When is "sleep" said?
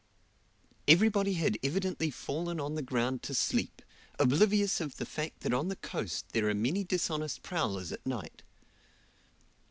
3.35-3.83